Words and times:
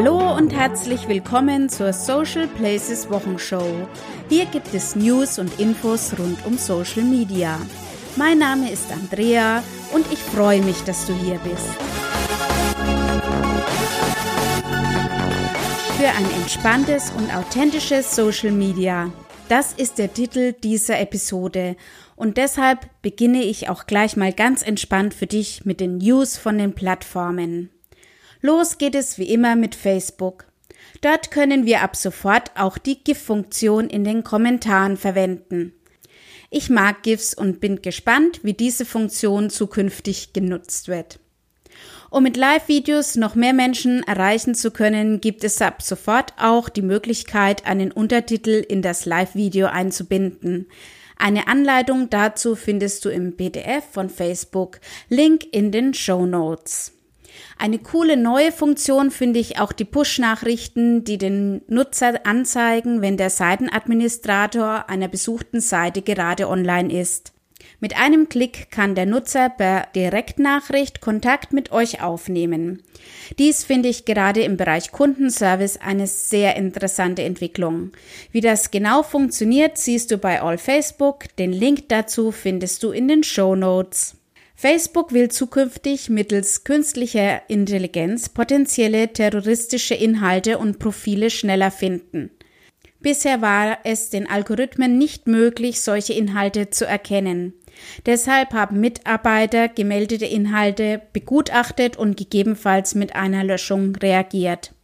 Hallo 0.00 0.36
und 0.36 0.54
herzlich 0.54 1.08
willkommen 1.08 1.68
zur 1.68 1.92
Social 1.92 2.46
Places 2.46 3.10
Wochenshow. 3.10 3.88
Hier 4.28 4.46
gibt 4.46 4.72
es 4.72 4.94
News 4.94 5.40
und 5.40 5.58
Infos 5.58 6.16
rund 6.16 6.38
um 6.46 6.56
Social 6.56 7.02
Media. 7.02 7.58
Mein 8.14 8.38
Name 8.38 8.70
ist 8.70 8.92
Andrea 8.92 9.60
und 9.92 10.06
ich 10.12 10.20
freue 10.20 10.62
mich, 10.62 10.84
dass 10.84 11.04
du 11.04 11.14
hier 11.14 11.40
bist. 11.40 11.66
Für 15.96 16.10
ein 16.16 16.30
entspanntes 16.42 17.10
und 17.10 17.34
authentisches 17.34 18.14
Social 18.14 18.52
Media. 18.52 19.10
Das 19.48 19.72
ist 19.72 19.98
der 19.98 20.14
Titel 20.14 20.52
dieser 20.52 21.00
Episode 21.00 21.74
und 22.14 22.36
deshalb 22.36 22.88
beginne 23.02 23.42
ich 23.42 23.68
auch 23.68 23.86
gleich 23.86 24.16
mal 24.16 24.32
ganz 24.32 24.62
entspannt 24.62 25.12
für 25.12 25.26
dich 25.26 25.64
mit 25.64 25.80
den 25.80 25.98
News 25.98 26.36
von 26.36 26.56
den 26.56 26.76
Plattformen. 26.76 27.70
Los 28.40 28.78
geht 28.78 28.94
es 28.94 29.18
wie 29.18 29.32
immer 29.32 29.56
mit 29.56 29.74
Facebook. 29.74 30.46
Dort 31.00 31.30
können 31.30 31.66
wir 31.66 31.82
ab 31.82 31.96
sofort 31.96 32.52
auch 32.56 32.78
die 32.78 33.02
GIF-Funktion 33.02 33.88
in 33.88 34.04
den 34.04 34.24
Kommentaren 34.24 34.96
verwenden. 34.96 35.72
Ich 36.50 36.70
mag 36.70 37.02
GIFs 37.02 37.34
und 37.34 37.60
bin 37.60 37.82
gespannt, 37.82 38.40
wie 38.42 38.54
diese 38.54 38.84
Funktion 38.84 39.50
zukünftig 39.50 40.32
genutzt 40.32 40.88
wird. 40.88 41.18
Um 42.10 42.22
mit 42.22 42.38
Live-Videos 42.38 43.16
noch 43.16 43.34
mehr 43.34 43.52
Menschen 43.52 44.02
erreichen 44.02 44.54
zu 44.54 44.70
können, 44.70 45.20
gibt 45.20 45.44
es 45.44 45.60
ab 45.60 45.82
sofort 45.82 46.32
auch 46.38 46.70
die 46.70 46.82
Möglichkeit, 46.82 47.66
einen 47.66 47.92
Untertitel 47.92 48.64
in 48.66 48.80
das 48.80 49.04
Live-Video 49.04 49.66
einzubinden. 49.66 50.68
Eine 51.18 51.48
Anleitung 51.48 52.08
dazu 52.08 52.54
findest 52.54 53.04
du 53.04 53.10
im 53.10 53.36
PDF 53.36 53.84
von 53.92 54.08
Facebook, 54.08 54.80
Link 55.10 55.44
in 55.52 55.70
den 55.70 55.92
Show 55.92 56.24
Notes. 56.24 56.97
Eine 57.58 57.78
coole 57.78 58.16
neue 58.16 58.52
Funktion 58.52 59.10
finde 59.10 59.40
ich 59.40 59.58
auch 59.58 59.72
die 59.72 59.84
Push-Nachrichten, 59.84 61.04
die 61.04 61.18
den 61.18 61.62
Nutzer 61.68 62.26
anzeigen, 62.26 63.02
wenn 63.02 63.16
der 63.16 63.30
Seitenadministrator 63.30 64.88
einer 64.88 65.08
besuchten 65.08 65.60
Seite 65.60 66.02
gerade 66.02 66.48
online 66.48 66.92
ist. 66.92 67.32
Mit 67.80 67.96
einem 67.96 68.28
Klick 68.28 68.72
kann 68.72 68.96
der 68.96 69.06
Nutzer 69.06 69.48
per 69.50 69.86
Direktnachricht 69.94 71.00
Kontakt 71.00 71.52
mit 71.52 71.70
euch 71.70 72.02
aufnehmen. 72.02 72.82
Dies 73.38 73.62
finde 73.62 73.88
ich 73.88 74.04
gerade 74.04 74.42
im 74.42 74.56
Bereich 74.56 74.90
Kundenservice 74.90 75.76
eine 75.80 76.08
sehr 76.08 76.56
interessante 76.56 77.22
Entwicklung. 77.22 77.92
Wie 78.32 78.40
das 78.40 78.72
genau 78.72 79.04
funktioniert, 79.04 79.78
siehst 79.78 80.10
du 80.10 80.18
bei 80.18 80.42
All 80.42 80.58
Facebook. 80.58 81.24
Den 81.36 81.52
Link 81.52 81.88
dazu 81.88 82.32
findest 82.32 82.82
du 82.82 82.90
in 82.90 83.06
den 83.06 83.22
Show 83.22 83.54
Notes. 83.54 84.17
Facebook 84.60 85.12
will 85.12 85.28
zukünftig 85.28 86.10
mittels 86.10 86.64
künstlicher 86.64 87.48
Intelligenz 87.48 88.28
potenzielle 88.28 89.12
terroristische 89.12 89.94
Inhalte 89.94 90.58
und 90.58 90.80
Profile 90.80 91.30
schneller 91.30 91.70
finden. 91.70 92.32
Bisher 92.98 93.40
war 93.40 93.78
es 93.84 94.10
den 94.10 94.28
Algorithmen 94.28 94.98
nicht 94.98 95.28
möglich, 95.28 95.80
solche 95.80 96.12
Inhalte 96.12 96.70
zu 96.70 96.86
erkennen. 96.86 97.52
Deshalb 98.04 98.52
haben 98.52 98.80
Mitarbeiter 98.80 99.68
gemeldete 99.68 100.26
Inhalte 100.26 101.02
begutachtet 101.12 101.96
und 101.96 102.16
gegebenenfalls 102.16 102.96
mit 102.96 103.14
einer 103.14 103.44
Löschung 103.44 103.94
reagiert. 103.94 104.74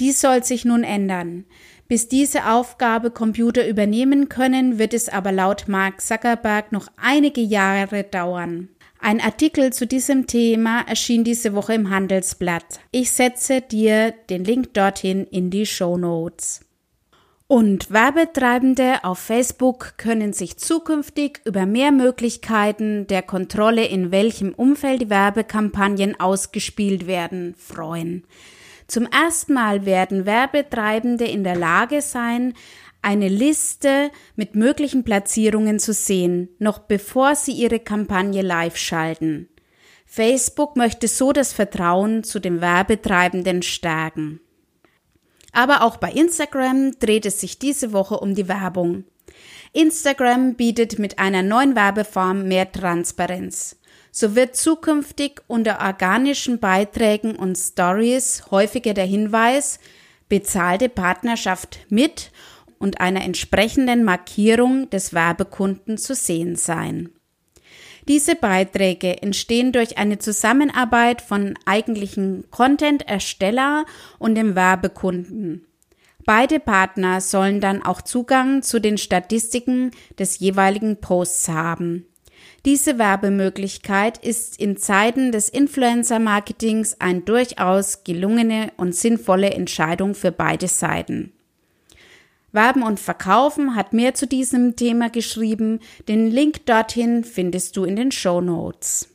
Dies 0.00 0.22
soll 0.22 0.44
sich 0.44 0.64
nun 0.64 0.82
ändern. 0.82 1.44
Bis 1.88 2.08
diese 2.08 2.46
Aufgabe 2.46 3.10
Computer 3.10 3.68
übernehmen 3.68 4.30
können, 4.30 4.78
wird 4.78 4.94
es 4.94 5.10
aber 5.10 5.30
laut 5.30 5.68
Mark 5.68 6.00
Zuckerberg 6.00 6.72
noch 6.72 6.88
einige 6.96 7.42
Jahre 7.42 8.04
dauern. 8.04 8.70
Ein 9.06 9.20
Artikel 9.20 9.70
zu 9.70 9.86
diesem 9.86 10.26
Thema 10.26 10.80
erschien 10.80 11.24
diese 11.24 11.52
Woche 11.52 11.74
im 11.74 11.90
Handelsblatt. 11.90 12.80
Ich 12.90 13.10
setze 13.10 13.60
dir 13.60 14.14
den 14.30 14.44
Link 14.44 14.72
dorthin 14.72 15.26
in 15.26 15.50
die 15.50 15.66
Show 15.66 15.98
Notes. 15.98 16.64
Und 17.46 17.90
Werbetreibende 17.90 19.04
auf 19.04 19.18
Facebook 19.18 19.98
können 19.98 20.32
sich 20.32 20.56
zukünftig 20.56 21.42
über 21.44 21.66
mehr 21.66 21.92
Möglichkeiten 21.92 23.06
der 23.06 23.20
Kontrolle, 23.20 23.84
in 23.84 24.10
welchem 24.10 24.54
Umfeld 24.54 25.02
die 25.02 25.10
Werbekampagnen 25.10 26.18
ausgespielt 26.18 27.06
werden, 27.06 27.54
freuen. 27.58 28.24
Zum 28.86 29.04
ersten 29.04 29.52
Mal 29.52 29.84
werden 29.84 30.24
Werbetreibende 30.24 31.26
in 31.26 31.44
der 31.44 31.56
Lage 31.56 32.00
sein, 32.00 32.54
eine 33.04 33.28
Liste 33.28 34.10
mit 34.36 34.56
möglichen 34.56 35.04
Platzierungen 35.04 35.78
zu 35.78 35.92
sehen, 35.92 36.48
noch 36.58 36.78
bevor 36.78 37.36
sie 37.36 37.52
ihre 37.52 37.80
Kampagne 37.80 38.42
live 38.42 38.76
schalten. 38.76 39.48
Facebook 40.06 40.76
möchte 40.76 41.08
so 41.08 41.32
das 41.32 41.52
Vertrauen 41.52 42.24
zu 42.24 42.38
den 42.38 42.60
Werbetreibenden 42.60 43.62
stärken. 43.62 44.40
Aber 45.52 45.82
auch 45.82 45.96
bei 45.96 46.10
Instagram 46.10 46.98
dreht 46.98 47.26
es 47.26 47.40
sich 47.40 47.58
diese 47.58 47.92
Woche 47.92 48.18
um 48.18 48.34
die 48.34 48.48
Werbung. 48.48 49.04
Instagram 49.72 50.54
bietet 50.54 50.98
mit 50.98 51.18
einer 51.18 51.42
neuen 51.42 51.74
Werbeform 51.74 52.46
mehr 52.48 52.70
Transparenz. 52.70 53.76
So 54.12 54.36
wird 54.36 54.54
zukünftig 54.54 55.40
unter 55.48 55.80
organischen 55.80 56.60
Beiträgen 56.60 57.34
und 57.34 57.56
Stories 57.56 58.44
häufiger 58.50 58.94
der 58.94 59.06
Hinweis 59.06 59.80
bezahlte 60.28 60.88
Partnerschaft 60.88 61.80
mit 61.88 62.30
und 62.78 63.00
einer 63.00 63.22
entsprechenden 63.22 64.04
Markierung 64.04 64.90
des 64.90 65.12
Werbekunden 65.12 65.98
zu 65.98 66.14
sehen 66.14 66.56
sein. 66.56 67.10
Diese 68.06 68.36
Beiträge 68.36 69.22
entstehen 69.22 69.72
durch 69.72 69.96
eine 69.96 70.18
Zusammenarbeit 70.18 71.22
von 71.22 71.54
eigentlichen 71.64 72.44
Content-Ersteller 72.50 73.86
und 74.18 74.34
dem 74.34 74.54
Werbekunden. 74.54 75.66
Beide 76.26 76.58
Partner 76.58 77.20
sollen 77.20 77.60
dann 77.60 77.82
auch 77.82 78.00
Zugang 78.00 78.62
zu 78.62 78.80
den 78.80 78.98
Statistiken 78.98 79.90
des 80.18 80.38
jeweiligen 80.38 81.00
Posts 81.00 81.48
haben. 81.48 82.06
Diese 82.64 82.98
Werbemöglichkeit 82.98 84.16
ist 84.16 84.58
in 84.58 84.78
Zeiten 84.78 85.32
des 85.32 85.50
Influencer-Marketings 85.50 86.98
eine 86.98 87.20
durchaus 87.20 88.04
gelungene 88.04 88.72
und 88.78 88.94
sinnvolle 88.94 89.50
Entscheidung 89.50 90.14
für 90.14 90.32
beide 90.32 90.68
Seiten. 90.68 91.33
Werben 92.54 92.82
und 92.82 93.00
Verkaufen 93.00 93.74
hat 93.74 93.92
mehr 93.92 94.14
zu 94.14 94.26
diesem 94.26 94.76
Thema 94.76 95.10
geschrieben. 95.10 95.80
Den 96.08 96.30
Link 96.30 96.66
dorthin 96.66 97.24
findest 97.24 97.76
du 97.76 97.84
in 97.84 97.96
den 97.96 98.12
Show 98.12 98.40
Notes. 98.40 99.10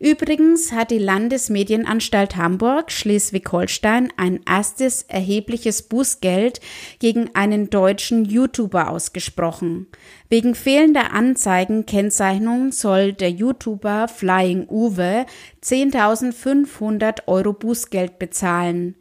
Übrigens 0.00 0.72
hat 0.72 0.90
die 0.90 0.98
Landesmedienanstalt 0.98 2.36
Hamburg 2.36 2.90
Schleswig-Holstein 2.90 4.12
ein 4.16 4.40
erstes 4.46 5.02
erhebliches 5.02 5.82
Bußgeld 5.82 6.60
gegen 6.98 7.30
einen 7.34 7.70
deutschen 7.70 8.24
YouTuber 8.24 8.90
ausgesprochen. 8.90 9.86
Wegen 10.28 10.54
fehlender 10.54 11.12
Anzeigenkennzeichnung 11.12 12.72
soll 12.72 13.12
der 13.12 13.30
YouTuber 13.30 14.08
Flying 14.08 14.66
Uwe 14.68 15.26
10.500 15.62 17.26
Euro 17.26 17.52
Bußgeld 17.52 18.18
bezahlen. 18.18 18.96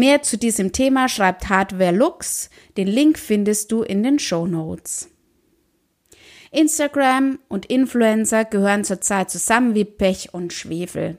Mehr 0.00 0.22
zu 0.22 0.38
diesem 0.38 0.72
Thema 0.72 1.10
schreibt 1.10 1.50
Hardware 1.50 1.94
Lux. 1.94 2.48
Den 2.78 2.86
Link 2.88 3.18
findest 3.18 3.70
du 3.70 3.82
in 3.82 4.02
den 4.02 4.18
Show 4.18 4.46
Notes. 4.46 5.10
Instagram 6.50 7.38
und 7.48 7.66
Influencer 7.66 8.46
gehören 8.46 8.82
zurzeit 8.84 9.30
zusammen 9.30 9.74
wie 9.74 9.84
Pech 9.84 10.32
und 10.32 10.54
Schwefel. 10.54 11.18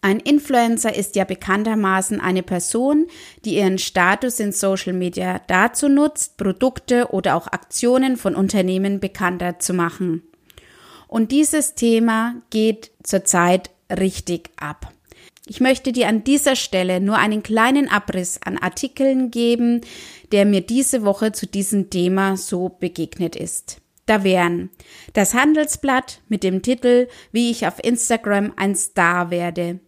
Ein 0.00 0.20
Influencer 0.20 0.96
ist 0.96 1.16
ja 1.16 1.24
bekanntermaßen 1.24 2.18
eine 2.18 2.42
Person, 2.42 3.08
die 3.44 3.56
ihren 3.56 3.76
Status 3.76 4.40
in 4.40 4.52
Social 4.52 4.94
Media 4.94 5.42
dazu 5.46 5.90
nutzt, 5.90 6.38
Produkte 6.38 7.08
oder 7.10 7.36
auch 7.36 7.48
Aktionen 7.48 8.16
von 8.16 8.34
Unternehmen 8.34 9.00
bekannter 9.00 9.58
zu 9.58 9.74
machen. 9.74 10.22
Und 11.08 11.30
dieses 11.30 11.74
Thema 11.74 12.36
geht 12.48 12.90
zurzeit 13.02 13.68
richtig 13.90 14.48
ab. 14.56 14.94
Ich 15.50 15.60
möchte 15.60 15.92
dir 15.92 16.08
an 16.08 16.24
dieser 16.24 16.56
Stelle 16.56 17.00
nur 17.00 17.16
einen 17.16 17.42
kleinen 17.42 17.88
Abriss 17.88 18.38
an 18.44 18.58
Artikeln 18.58 19.30
geben, 19.30 19.80
der 20.30 20.44
mir 20.44 20.60
diese 20.60 21.04
Woche 21.04 21.32
zu 21.32 21.46
diesem 21.46 21.88
Thema 21.88 22.36
so 22.36 22.68
begegnet 22.68 23.34
ist. 23.34 23.80
Da 24.04 24.24
wären 24.24 24.68
das 25.14 25.32
Handelsblatt 25.32 26.20
mit 26.28 26.42
dem 26.42 26.60
Titel 26.60 27.08
Wie 27.32 27.50
ich 27.50 27.66
auf 27.66 27.82
Instagram 27.82 28.52
ein 28.56 28.76
Star 28.76 29.30
werde 29.30 29.80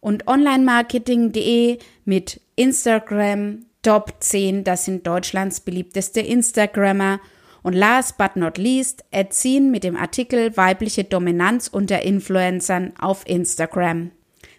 und 0.00 0.26
onlinemarketing.de 0.26 1.78
mit 2.06 2.40
Instagram 2.56 3.66
Top 3.82 4.14
10, 4.20 4.64
das 4.64 4.86
sind 4.86 5.06
Deutschlands 5.06 5.60
beliebteste 5.60 6.20
Instagrammer 6.20 7.20
und 7.62 7.74
last 7.74 8.16
but 8.16 8.36
not 8.36 8.56
least 8.56 9.04
erziehen 9.10 9.70
mit 9.70 9.84
dem 9.84 9.96
Artikel 9.96 10.56
Weibliche 10.56 11.04
Dominanz 11.04 11.68
unter 11.68 12.02
Influencern 12.02 12.94
auf 12.98 13.26
Instagram. 13.26 14.12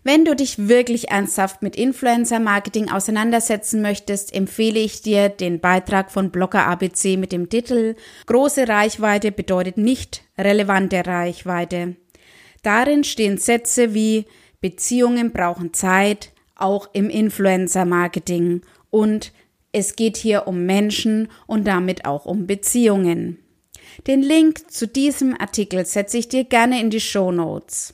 Wenn 0.04 0.24
du 0.24 0.36
dich 0.36 0.70
wirklich 0.70 1.10
ernsthaft 1.10 1.62
mit 1.62 1.76
Influencer-Marketing 1.76 2.90
auseinandersetzen 2.90 3.82
möchtest, 3.82 4.34
empfehle 4.34 4.80
ich 4.80 5.02
dir 5.02 5.28
den 5.28 5.60
Beitrag 5.60 6.12
von 6.12 6.32
Blogger 6.32 6.66
ABC 6.66 7.18
mit 7.18 7.32
dem 7.32 7.50
Titel 7.50 7.96
Große 8.26 8.68
Reichweite 8.68 9.32
bedeutet 9.32 9.78
nicht 9.78 10.24
relevante 10.38 11.06
Reichweite. 11.06 11.98
Darin 12.64 13.04
stehen 13.04 13.38
Sätze 13.38 13.94
wie 13.94 14.26
Beziehungen 14.62 15.32
brauchen 15.32 15.74
Zeit, 15.74 16.32
auch 16.56 16.90
im 16.94 17.10
Influencer-Marketing 17.10 18.62
und 18.90 19.32
es 19.72 19.96
geht 19.96 20.18
hier 20.18 20.48
um 20.48 20.66
Menschen 20.66 21.30
und 21.46 21.68
damit 21.68 22.06
auch 22.06 22.26
um 22.26 22.48
Beziehungen. 22.48 23.40
Den 24.08 24.22
Link 24.22 24.72
zu 24.72 24.88
diesem 24.88 25.40
Artikel 25.40 25.86
setze 25.86 26.18
ich 26.18 26.28
dir 26.28 26.44
gerne 26.44 26.82
in 26.82 26.90
die 26.90 27.00
Show 27.00 27.32
Notes. 27.32 27.94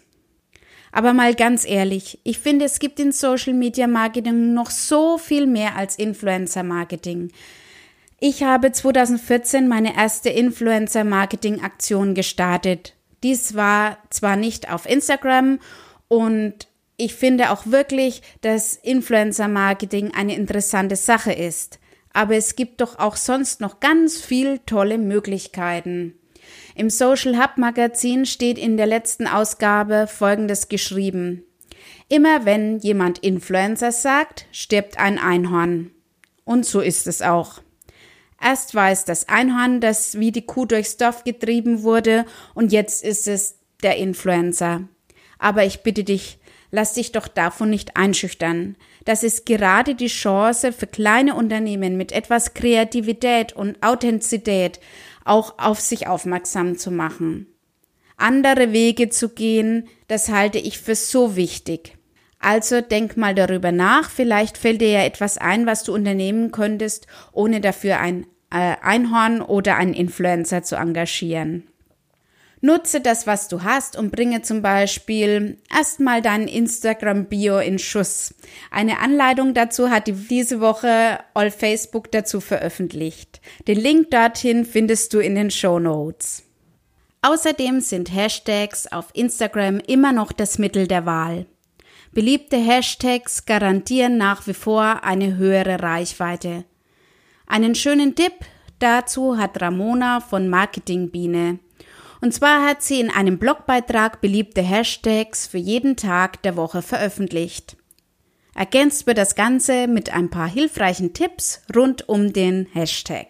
Aber 0.96 1.14
mal 1.14 1.36
ganz 1.36 1.66
ehrlich, 1.68 2.20
ich 2.24 2.40
finde, 2.40 2.66
es 2.66 2.80
gibt 2.80 3.00
in 3.00 3.12
Social 3.12 3.54
Media 3.54 3.86
Marketing 3.86 4.54
noch 4.54 4.72
so 4.72 5.18
viel 5.18 5.46
mehr 5.46 5.76
als 5.76 5.98
Influencer 5.98 6.64
Marketing. 6.64 7.32
Ich 8.20 8.44
habe 8.44 8.72
2014 8.72 9.68
meine 9.68 9.96
erste 9.96 10.30
Influencer 10.30 11.04
Marketing 11.04 11.62
Aktion 11.62 12.16
gestartet. 12.16 12.94
Dies 13.24 13.56
war 13.56 13.98
zwar 14.10 14.38
nicht 14.38 14.72
auf 14.72 14.90
Instagram 14.90 15.60
und 16.08 16.68
ich 16.98 17.14
finde 17.14 17.52
auch 17.52 17.66
wirklich, 17.66 18.22
dass 18.42 18.76
Influencer 18.76 19.50
Marketing 19.50 20.14
eine 20.16 20.36
interessante 20.36 20.96
Sache 20.96 21.34
ist 21.34 21.80
aber 22.16 22.38
es 22.38 22.56
gibt 22.56 22.80
doch 22.80 22.98
auch 22.98 23.18
sonst 23.18 23.60
noch 23.60 23.82
ganz 23.82 24.22
viel 24.22 24.60
tolle 24.60 24.98
Möglichkeiten. 24.98 26.18
Im 26.76 26.90
Social 26.90 27.38
Hub 27.38 27.58
Magazin 27.58 28.26
steht 28.26 28.58
in 28.58 28.78
der 28.78 28.86
letzten 28.86 29.28
Ausgabe 29.28 30.08
Folgendes 30.08 30.68
geschrieben. 30.70 31.44
Immer 32.10 32.46
wenn 32.46 32.80
jemand 32.80 33.20
Influencer 33.20 33.92
sagt, 33.92 34.46
stirbt 34.52 35.00
ein 35.00 35.18
Einhorn. 35.18 35.92
Und 36.44 36.66
so 36.66 36.82
ist 36.82 37.08
es 37.08 37.22
auch. 37.22 37.62
Erst 38.42 38.76
war 38.76 38.92
es 38.92 39.06
das 39.06 39.28
Einhorn, 39.28 39.82
das 39.82 40.20
wie 40.20 40.32
die 40.32 40.46
Kuh 40.46 40.66
durchs 40.66 40.98
Dorf 40.98 41.24
getrieben 41.24 41.84
wurde, 41.84 42.26
und 42.54 42.72
jetzt 42.72 43.04
ist 43.04 43.28
es 43.28 43.58
der 43.82 43.98
Influencer. 43.98 44.88
Aber 45.40 45.66
ich 45.66 45.82
bitte 45.82 46.04
dich, 46.04 46.38
lass 46.72 46.94
dich 46.94 47.12
doch 47.12 47.28
davon 47.28 47.70
nicht 47.70 47.98
einschüchtern. 47.98 48.76
Das 49.06 49.24
ist 49.24 49.46
gerade 49.46 49.96
die 49.96 50.08
Chance 50.08 50.74
für 50.74 50.88
kleine 50.88 51.36
Unternehmen 51.36 51.98
mit 51.98 52.12
etwas 52.12 52.54
Kreativität 52.54 53.54
und 53.54 53.82
Authentizität 53.82 54.80
auch 55.26 55.60
auf 55.60 55.82
sich 55.82 56.08
aufmerksam 56.08 56.78
zu 56.78 56.92
machen. 56.92 57.48
Andere 58.18 58.72
Wege 58.72 59.10
zu 59.10 59.30
gehen, 59.30 59.90
das 60.08 60.30
halte 60.30 60.58
ich 60.58 60.80
für 60.80 60.96
so 60.96 61.36
wichtig. 61.36 61.98
Also 62.40 62.80
denk 62.80 63.18
mal 63.18 63.36
darüber 63.36 63.72
nach, 63.72 64.10
vielleicht 64.10 64.58
fällt 64.58 64.80
dir 64.80 64.90
ja 64.90 65.04
etwas 65.04 65.38
ein, 65.38 65.66
was 65.66 65.84
du 65.84 65.94
unternehmen 65.94 66.52
könntest, 66.52 67.08
ohne 67.34 67.60
dafür 67.60 68.00
ein 68.00 68.28
äh, 68.52 68.76
Einhorn 68.82 69.42
oder 69.42 69.76
einen 69.76 69.94
Influencer 69.94 70.64
zu 70.64 70.76
engagieren. 70.76 71.68
Nutze 72.62 73.02
das, 73.02 73.28
was 73.28 73.48
du 73.48 73.64
hast 73.64 73.98
und 73.98 74.12
bringe 74.12 74.42
zum 74.42 74.62
Beispiel 74.62 75.58
erstmal 75.74 76.22
dein 76.22 76.48
Instagram-Bio 76.48 77.60
in 77.60 77.80
Schuss. 77.80 78.34
Eine 78.72 79.00
Anleitung 79.00 79.54
dazu 79.54 79.90
hat 79.90 80.08
diese 80.08 80.62
Woche 80.62 81.20
All 81.34 81.52
Facebook 81.52 82.12
dazu 82.12 82.42
veröffentlicht. 82.42 83.42
Den 83.68 83.80
Link 83.80 84.12
dorthin 84.12 84.66
findest 84.66 85.14
du 85.14 85.20
in 85.20 85.36
den 85.36 85.52
Show 85.52 85.80
Notes. 85.80 86.44
Außerdem 87.22 87.82
sind 87.82 88.14
Hashtags 88.14 88.88
auf 88.88 89.08
Instagram 89.14 89.80
immer 89.80 90.12
noch 90.12 90.32
das 90.32 90.58
Mittel 90.58 90.88
der 90.88 91.06
Wahl. 91.06 91.48
Beliebte 92.14 92.56
Hashtags 92.56 93.46
garantieren 93.46 94.18
nach 94.18 94.48
wie 94.48 94.54
vor 94.54 95.04
eine 95.04 95.36
höhere 95.36 95.82
Reichweite. 95.82 96.64
Einen 97.48 97.76
schönen 97.76 98.16
Tipp 98.16 98.34
dazu 98.80 99.38
hat 99.38 99.62
Ramona 99.62 100.22
von 100.22 100.48
Marketingbiene. 100.48 101.60
Und 102.26 102.32
zwar 102.32 102.66
hat 102.66 102.82
sie 102.82 103.00
in 103.00 103.12
einem 103.12 103.38
Blogbeitrag 103.38 104.20
beliebte 104.20 104.64
Hashtags 104.64 105.46
für 105.46 105.60
jeden 105.60 105.96
Tag 105.96 106.42
der 106.42 106.56
Woche 106.56 106.82
veröffentlicht. 106.82 107.78
Ergänzt 108.56 109.06
wird 109.06 109.20
das 109.20 109.36
Ganze 109.36 109.86
mit 109.88 110.12
ein 110.12 110.32
paar 110.32 110.48
hilfreichen 110.50 111.14
Tipps 111.14 111.62
rund 111.76 112.10
um 112.10 112.34
den 112.34 112.66
Hashtag. 112.74 113.28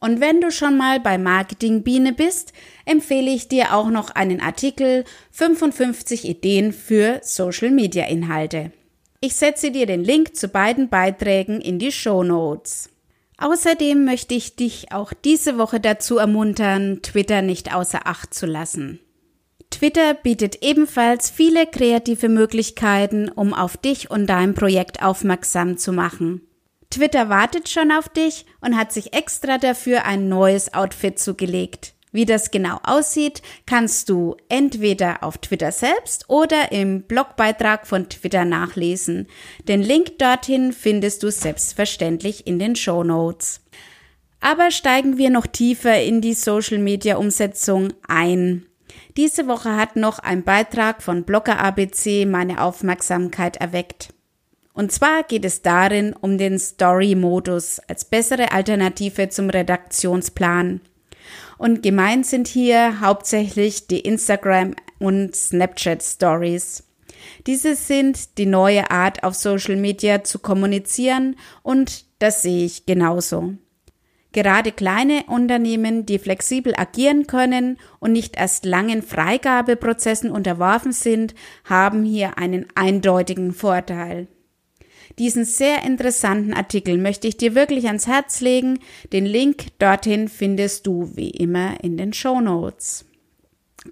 Und 0.00 0.22
wenn 0.22 0.40
du 0.40 0.50
schon 0.50 0.78
mal 0.78 1.00
bei 1.00 1.18
Marketing 1.18 1.82
Biene 1.82 2.14
bist, 2.14 2.54
empfehle 2.86 3.30
ich 3.30 3.48
dir 3.48 3.74
auch 3.74 3.90
noch 3.90 4.08
einen 4.08 4.40
Artikel 4.40 5.04
55 5.32 6.24
Ideen 6.24 6.72
für 6.72 7.20
Social 7.24 7.70
Media 7.70 8.06
Inhalte. 8.06 8.72
Ich 9.20 9.36
setze 9.36 9.70
dir 9.70 9.84
den 9.84 10.02
Link 10.02 10.34
zu 10.34 10.48
beiden 10.48 10.88
Beiträgen 10.88 11.60
in 11.60 11.78
die 11.78 11.92
Show 11.92 12.22
Notes. 12.22 12.88
Außerdem 13.38 14.04
möchte 14.04 14.34
ich 14.34 14.56
dich 14.56 14.92
auch 14.92 15.12
diese 15.12 15.58
Woche 15.58 15.78
dazu 15.78 16.16
ermuntern, 16.18 17.00
Twitter 17.02 17.42
nicht 17.42 17.74
außer 17.74 18.06
Acht 18.06 18.32
zu 18.32 18.46
lassen. 18.46 19.00
Twitter 19.70 20.14
bietet 20.14 20.62
ebenfalls 20.62 21.28
viele 21.28 21.66
kreative 21.66 22.28
Möglichkeiten, 22.28 23.28
um 23.28 23.52
auf 23.52 23.76
dich 23.76 24.10
und 24.10 24.26
dein 24.26 24.54
Projekt 24.54 25.02
aufmerksam 25.02 25.76
zu 25.76 25.92
machen. 25.92 26.40
Twitter 26.88 27.28
wartet 27.28 27.68
schon 27.68 27.92
auf 27.92 28.08
dich 28.08 28.46
und 28.60 28.76
hat 28.76 28.92
sich 28.92 29.12
extra 29.12 29.58
dafür 29.58 30.04
ein 30.04 30.28
neues 30.28 30.72
Outfit 30.72 31.18
zugelegt. 31.18 31.95
Wie 32.16 32.24
das 32.24 32.50
genau 32.50 32.78
aussieht, 32.82 33.42
kannst 33.66 34.08
du 34.08 34.38
entweder 34.48 35.22
auf 35.22 35.36
Twitter 35.36 35.70
selbst 35.70 36.30
oder 36.30 36.72
im 36.72 37.02
Blogbeitrag 37.02 37.86
von 37.86 38.08
Twitter 38.08 38.46
nachlesen. 38.46 39.26
Den 39.68 39.82
Link 39.82 40.18
dorthin 40.18 40.72
findest 40.72 41.22
du 41.22 41.30
selbstverständlich 41.30 42.46
in 42.46 42.58
den 42.58 42.74
Show 42.74 43.04
Notes. 43.04 43.60
Aber 44.40 44.70
steigen 44.70 45.18
wir 45.18 45.28
noch 45.28 45.46
tiefer 45.46 46.02
in 46.02 46.22
die 46.22 46.32
Social 46.32 46.78
Media 46.78 47.18
Umsetzung 47.18 47.92
ein. 48.08 48.64
Diese 49.18 49.46
Woche 49.46 49.76
hat 49.76 49.96
noch 49.96 50.18
ein 50.18 50.42
Beitrag 50.42 51.02
von 51.02 51.24
Blogger 51.24 51.58
ABC 51.58 52.24
meine 52.24 52.62
Aufmerksamkeit 52.62 53.58
erweckt. 53.58 54.14
Und 54.72 54.90
zwar 54.90 55.22
geht 55.22 55.44
es 55.44 55.60
darin 55.60 56.14
um 56.18 56.38
den 56.38 56.58
Story-Modus 56.58 57.78
als 57.80 58.06
bessere 58.06 58.52
Alternative 58.52 59.28
zum 59.28 59.50
Redaktionsplan. 59.50 60.80
Und 61.58 61.82
gemeint 61.82 62.26
sind 62.26 62.48
hier 62.48 63.00
hauptsächlich 63.00 63.86
die 63.86 64.00
Instagram 64.00 64.74
und 64.98 65.34
Snapchat 65.34 66.02
Stories. 66.02 66.84
Diese 67.46 67.74
sind 67.74 68.38
die 68.38 68.46
neue 68.46 68.90
Art 68.90 69.24
auf 69.24 69.34
Social 69.34 69.76
Media 69.76 70.24
zu 70.24 70.38
kommunizieren 70.38 71.36
und 71.62 72.04
das 72.18 72.42
sehe 72.42 72.64
ich 72.64 72.86
genauso. 72.86 73.54
Gerade 74.32 74.70
kleine 74.70 75.24
Unternehmen, 75.28 76.04
die 76.04 76.18
flexibel 76.18 76.74
agieren 76.76 77.26
können 77.26 77.78
und 78.00 78.12
nicht 78.12 78.36
erst 78.36 78.66
langen 78.66 79.02
Freigabeprozessen 79.02 80.30
unterworfen 80.30 80.92
sind, 80.92 81.34
haben 81.64 82.04
hier 82.04 82.36
einen 82.36 82.66
eindeutigen 82.74 83.54
Vorteil. 83.54 84.28
Diesen 85.18 85.44
sehr 85.44 85.82
interessanten 85.82 86.52
Artikel 86.52 86.98
möchte 86.98 87.28
ich 87.28 87.36
dir 87.36 87.54
wirklich 87.54 87.86
ans 87.86 88.06
Herz 88.06 88.40
legen. 88.40 88.78
Den 89.12 89.26
Link 89.26 89.78
dorthin 89.78 90.28
findest 90.28 90.86
du 90.86 91.10
wie 91.14 91.30
immer 91.30 91.82
in 91.82 91.96
den 91.96 92.12
Show 92.12 92.40
Notes. 92.40 93.04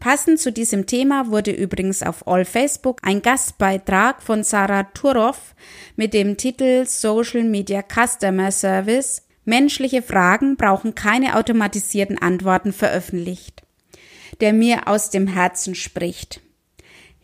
Passend 0.00 0.40
zu 0.40 0.52
diesem 0.52 0.86
Thema 0.86 1.30
wurde 1.30 1.52
übrigens 1.52 2.02
auf 2.02 2.26
All 2.26 2.44
Facebook 2.44 3.00
ein 3.02 3.22
Gastbeitrag 3.22 4.22
von 4.22 4.42
Sarah 4.42 4.84
Turov 4.84 5.54
mit 5.96 6.14
dem 6.14 6.36
Titel 6.36 6.84
Social 6.86 7.44
Media 7.44 7.82
Customer 7.82 8.50
Service 8.50 9.22
Menschliche 9.44 10.00
Fragen 10.00 10.56
brauchen 10.56 10.94
keine 10.94 11.36
automatisierten 11.36 12.18
Antworten 12.18 12.72
veröffentlicht, 12.72 13.62
der 14.40 14.54
mir 14.54 14.88
aus 14.88 15.10
dem 15.10 15.26
Herzen 15.26 15.74
spricht. 15.74 16.40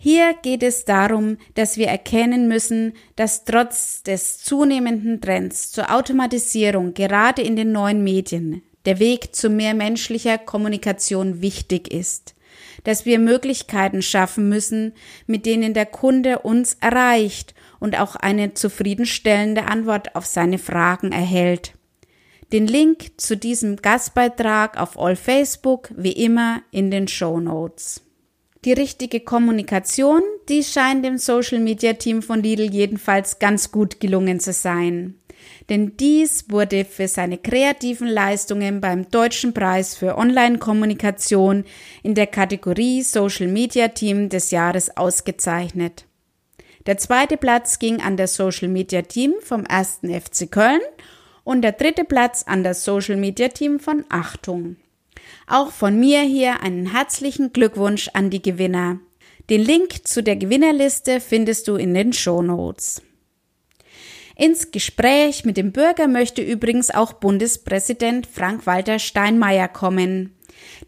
Hier 0.02 0.32
geht 0.32 0.62
es 0.62 0.86
darum, 0.86 1.36
dass 1.56 1.76
wir 1.76 1.88
erkennen 1.88 2.48
müssen, 2.48 2.94
dass 3.16 3.44
trotz 3.44 4.02
des 4.02 4.38
zunehmenden 4.38 5.20
Trends 5.20 5.72
zur 5.72 5.94
Automatisierung 5.94 6.94
gerade 6.94 7.42
in 7.42 7.54
den 7.54 7.70
neuen 7.72 8.02
Medien 8.02 8.62
der 8.86 8.98
Weg 8.98 9.36
zu 9.36 9.50
mehr 9.50 9.74
menschlicher 9.74 10.38
Kommunikation 10.38 11.42
wichtig 11.42 11.92
ist, 11.92 12.34
dass 12.84 13.04
wir 13.04 13.18
Möglichkeiten 13.18 14.00
schaffen 14.00 14.48
müssen, 14.48 14.94
mit 15.26 15.44
denen 15.44 15.74
der 15.74 15.84
Kunde 15.84 16.38
uns 16.38 16.78
erreicht 16.80 17.54
und 17.78 17.98
auch 17.98 18.16
eine 18.16 18.54
zufriedenstellende 18.54 19.66
Antwort 19.66 20.16
auf 20.16 20.24
seine 20.24 20.56
Fragen 20.56 21.12
erhält. 21.12 21.74
Den 22.54 22.66
Link 22.66 23.20
zu 23.20 23.36
diesem 23.36 23.76
Gastbeitrag 23.76 24.80
auf 24.80 24.98
All 24.98 25.14
Facebook 25.14 25.90
wie 25.94 26.12
immer 26.12 26.62
in 26.70 26.90
den 26.90 27.06
Show 27.06 27.38
Notes. 27.38 28.00
Die 28.66 28.74
richtige 28.74 29.20
Kommunikation, 29.20 30.20
die 30.50 30.62
scheint 30.62 31.02
dem 31.02 31.16
Social 31.16 31.60
Media 31.60 31.94
Team 31.94 32.20
von 32.20 32.42
Lidl 32.42 32.70
jedenfalls 32.70 33.38
ganz 33.38 33.72
gut 33.72 34.00
gelungen 34.00 34.38
zu 34.38 34.52
sein. 34.52 35.14
Denn 35.70 35.96
dies 35.96 36.50
wurde 36.50 36.84
für 36.84 37.08
seine 37.08 37.38
kreativen 37.38 38.06
Leistungen 38.06 38.82
beim 38.82 39.08
Deutschen 39.08 39.54
Preis 39.54 39.96
für 39.96 40.18
Online-Kommunikation 40.18 41.64
in 42.02 42.14
der 42.14 42.26
Kategorie 42.26 43.00
Social 43.02 43.46
Media 43.46 43.88
Team 43.88 44.28
des 44.28 44.50
Jahres 44.50 44.94
ausgezeichnet. 44.94 46.04
Der 46.84 46.98
zweite 46.98 47.38
Platz 47.38 47.78
ging 47.78 48.02
an 48.02 48.18
das 48.18 48.34
Social 48.34 48.68
Media 48.68 49.00
Team 49.00 49.32
vom 49.40 49.64
1. 49.66 50.00
FC 50.02 50.50
Köln 50.50 50.80
und 51.44 51.62
der 51.62 51.72
dritte 51.72 52.04
Platz 52.04 52.42
an 52.46 52.62
das 52.62 52.84
Social 52.84 53.16
Media 53.16 53.48
Team 53.48 53.80
von 53.80 54.04
Achtung. 54.10 54.76
Auch 55.46 55.70
von 55.70 55.98
mir 55.98 56.20
hier 56.22 56.60
einen 56.60 56.92
herzlichen 56.92 57.52
Glückwunsch 57.52 58.08
an 58.14 58.30
die 58.30 58.42
Gewinner. 58.42 58.98
Den 59.48 59.62
Link 59.62 60.06
zu 60.06 60.22
der 60.22 60.36
Gewinnerliste 60.36 61.20
findest 61.20 61.66
du 61.68 61.76
in 61.76 61.92
den 61.92 62.12
Show 62.12 62.40
Notes. 62.40 63.02
Ins 64.36 64.70
Gespräch 64.70 65.44
mit 65.44 65.56
dem 65.56 65.72
Bürger 65.72 66.08
möchte 66.08 66.40
übrigens 66.40 66.90
auch 66.90 67.12
Bundespräsident 67.12 68.26
Frank-Walter 68.26 68.98
Steinmeier 68.98 69.68
kommen. 69.68 70.34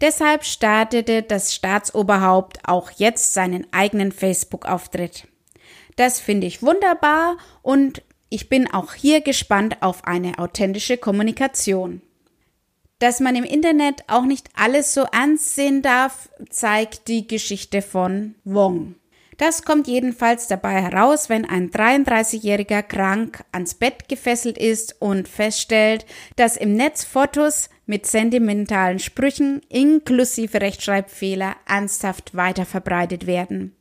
Deshalb 0.01 0.45
startete 0.45 1.23
das 1.23 1.55
Staatsoberhaupt 1.55 2.61
auch 2.65 2.91
jetzt 2.93 3.35
seinen 3.35 3.67
eigenen 3.73 4.13
Facebook-Auftritt. 4.13 5.27
Das 5.97 6.21
finde 6.21 6.47
ich 6.47 6.63
wunderbar 6.63 7.37
und 7.63 8.03
ich 8.31 8.49
bin 8.49 8.73
auch 8.73 8.95
hier 8.95 9.21
gespannt 9.21 9.79
auf 9.83 10.07
eine 10.07 10.39
authentische 10.39 10.97
Kommunikation. 10.97 12.01
Dass 13.03 13.19
man 13.19 13.35
im 13.35 13.43
Internet 13.43 14.05
auch 14.07 14.27
nicht 14.27 14.49
alles 14.55 14.95
so 14.95 15.05
ernst 15.11 15.57
sehen 15.57 15.83
darf, 15.83 16.29
zeigt 16.51 17.09
die 17.09 17.27
Geschichte 17.27 17.83
von 17.83 18.37
Wong. 18.45 18.95
Das 19.39 19.65
kommt 19.65 19.89
jedenfalls 19.89 20.47
dabei 20.47 20.81
heraus, 20.81 21.29
wenn 21.29 21.45
ein 21.45 21.73
33-Jähriger 21.73 22.85
krank 22.85 23.43
ans 23.51 23.75
Bett 23.75 24.09
gefesselt 24.09 24.57
ist 24.57 24.95
und 25.01 25.27
feststellt, 25.27 26.07
dass 26.37 26.57
im 26.57 26.77
Netz 26.77 27.03
Fotos 27.03 27.71
mit 27.87 28.07
sentimentalen 28.07 29.01
Sprüchen 29.01 29.63
inklusive 29.69 30.61
Rechtschreibfehler 30.61 31.57
ernsthaft 31.67 32.37
weiterverbreitet 32.37 33.27
werden. 33.27 33.75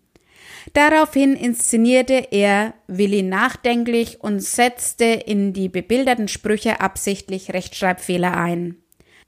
Daraufhin 0.74 1.36
inszenierte 1.36 2.30
er 2.32 2.74
Willi 2.88 3.22
nachdenklich 3.22 4.20
und 4.22 4.42
setzte 4.42 5.06
in 5.06 5.54
die 5.54 5.70
bebilderten 5.70 6.28
Sprüche 6.28 6.82
absichtlich 6.82 7.54
Rechtschreibfehler 7.54 8.36
ein. 8.36 8.81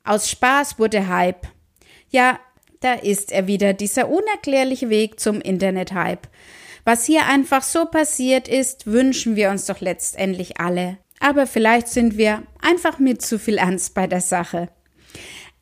Aus 0.04 0.30
Spaß 0.30 0.80
wurde 0.80 1.08
Hype. 1.08 1.48
Ja, 2.10 2.40
da 2.82 2.94
ist 2.94 3.32
er 3.32 3.48
wieder, 3.48 3.74
dieser 3.74 4.10
unerklärliche 4.10 4.90
Weg 4.90 5.20
zum 5.20 5.40
Internet-Hype. 5.40 6.28
Was 6.84 7.06
hier 7.06 7.26
einfach 7.28 7.64
so 7.64 7.86
passiert 7.86 8.50
ist, 8.50 8.86
wünschen 8.86 9.38
wir 9.38 9.50
uns 9.50 9.66
doch 9.66 9.80
letztendlich 9.80 10.60
alle. 10.60 10.98
Aber 11.22 11.48
vielleicht 11.48 11.88
sind 11.88 12.18
wir 12.18 12.44
einfach 12.62 13.00
mit 13.00 13.22
zu 13.22 13.40
viel 13.40 13.58
Ernst 13.58 13.94
bei 13.94 14.08
der 14.08 14.20
Sache. 14.20 14.68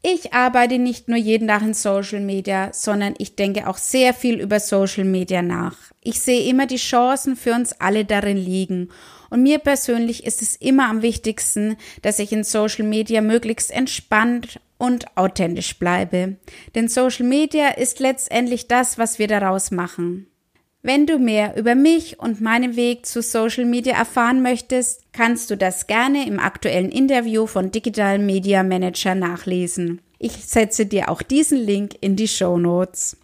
Ich 0.01 0.33
arbeite 0.33 0.79
nicht 0.79 1.07
nur 1.07 1.19
jeden 1.19 1.47
Tag 1.47 1.61
in 1.61 1.75
Social 1.75 2.21
Media, 2.21 2.73
sondern 2.73 3.13
ich 3.19 3.35
denke 3.35 3.67
auch 3.67 3.77
sehr 3.77 4.15
viel 4.15 4.39
über 4.39 4.59
Social 4.59 5.03
Media 5.03 5.43
nach. 5.43 5.77
Ich 6.01 6.19
sehe 6.19 6.49
immer 6.49 6.65
die 6.65 6.77
Chancen 6.77 7.35
für 7.35 7.53
uns 7.53 7.73
alle 7.73 8.03
darin 8.03 8.37
liegen. 8.37 8.89
Und 9.31 9.43
mir 9.43 9.59
persönlich 9.59 10.25
ist 10.25 10.41
es 10.41 10.57
immer 10.57 10.89
am 10.89 11.01
wichtigsten, 11.01 11.77
dass 12.01 12.19
ich 12.19 12.33
in 12.33 12.43
Social 12.43 12.85
Media 12.85 13.21
möglichst 13.21 13.71
entspannt 13.71 14.59
und 14.77 15.17
authentisch 15.17 15.79
bleibe. 15.79 16.35
Denn 16.75 16.89
Social 16.89 17.25
Media 17.25 17.69
ist 17.69 17.99
letztendlich 18.01 18.67
das, 18.67 18.97
was 18.97 19.19
wir 19.19 19.27
daraus 19.27 19.71
machen. 19.71 20.27
Wenn 20.83 21.05
du 21.05 21.17
mehr 21.17 21.55
über 21.55 21.75
mich 21.75 22.19
und 22.19 22.41
meinen 22.41 22.75
Weg 22.75 23.05
zu 23.05 23.21
Social 23.21 23.65
Media 23.65 23.95
erfahren 23.95 24.41
möchtest, 24.41 25.03
kannst 25.13 25.49
du 25.49 25.55
das 25.55 25.87
gerne 25.87 26.27
im 26.27 26.39
aktuellen 26.39 26.91
Interview 26.91 27.47
von 27.47 27.71
Digital 27.71 28.19
Media 28.19 28.63
Manager 28.63 29.15
nachlesen. 29.15 30.01
Ich 30.19 30.33
setze 30.33 30.85
dir 30.85 31.07
auch 31.07 31.21
diesen 31.21 31.59
Link 31.59 31.95
in 32.01 32.17
die 32.17 32.27
Show 32.27 32.57
Notes. 32.57 33.15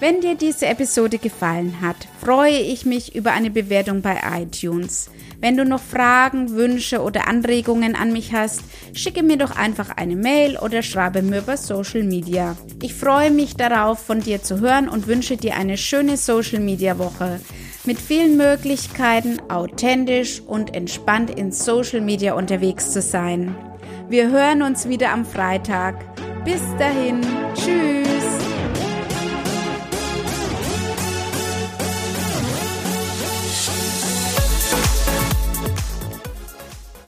Wenn 0.00 0.20
dir 0.20 0.34
diese 0.34 0.66
Episode 0.66 1.18
gefallen 1.18 1.80
hat, 1.80 1.96
freue 2.20 2.58
ich 2.58 2.84
mich 2.84 3.14
über 3.14 3.32
eine 3.32 3.50
Bewertung 3.50 4.02
bei 4.02 4.20
iTunes. 4.42 5.10
Wenn 5.44 5.58
du 5.58 5.66
noch 5.66 5.82
Fragen, 5.82 6.52
Wünsche 6.52 7.02
oder 7.02 7.28
Anregungen 7.28 7.96
an 7.96 8.14
mich 8.14 8.32
hast, 8.32 8.62
schicke 8.94 9.22
mir 9.22 9.36
doch 9.36 9.54
einfach 9.54 9.90
eine 9.94 10.16
Mail 10.16 10.56
oder 10.56 10.80
schreibe 10.80 11.20
mir 11.20 11.40
über 11.40 11.58
Social 11.58 12.02
Media. 12.02 12.56
Ich 12.80 12.94
freue 12.94 13.30
mich 13.30 13.54
darauf, 13.54 13.98
von 13.98 14.20
dir 14.20 14.42
zu 14.42 14.60
hören 14.60 14.88
und 14.88 15.06
wünsche 15.06 15.36
dir 15.36 15.56
eine 15.56 15.76
schöne 15.76 16.16
Social 16.16 16.60
Media 16.60 16.96
Woche 16.96 17.40
mit 17.84 18.00
vielen 18.00 18.38
Möglichkeiten, 18.38 19.38
authentisch 19.50 20.40
und 20.40 20.74
entspannt 20.74 21.28
in 21.28 21.52
Social 21.52 22.00
Media 22.00 22.32
unterwegs 22.32 22.92
zu 22.92 23.02
sein. 23.02 23.54
Wir 24.08 24.30
hören 24.30 24.62
uns 24.62 24.88
wieder 24.88 25.12
am 25.12 25.26
Freitag. 25.26 25.96
Bis 26.46 26.62
dahin, 26.78 27.20
tschüss. 27.54 28.03